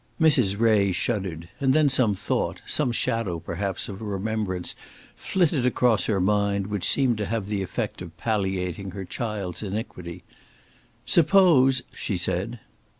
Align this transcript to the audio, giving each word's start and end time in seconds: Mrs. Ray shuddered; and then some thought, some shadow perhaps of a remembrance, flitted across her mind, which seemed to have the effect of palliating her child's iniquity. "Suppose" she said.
Mrs. 0.19 0.59
Ray 0.59 0.91
shuddered; 0.91 1.47
and 1.59 1.75
then 1.75 1.87
some 1.87 2.15
thought, 2.15 2.63
some 2.65 2.91
shadow 2.91 3.37
perhaps 3.37 3.87
of 3.87 4.01
a 4.01 4.03
remembrance, 4.03 4.73
flitted 5.15 5.63
across 5.63 6.05
her 6.05 6.19
mind, 6.19 6.65
which 6.65 6.85
seemed 6.89 7.19
to 7.19 7.27
have 7.27 7.45
the 7.45 7.61
effect 7.61 8.01
of 8.01 8.17
palliating 8.17 8.89
her 8.97 9.05
child's 9.05 9.61
iniquity. 9.61 10.23
"Suppose" 11.05 11.83
she 11.93 12.17
said. 12.17 12.59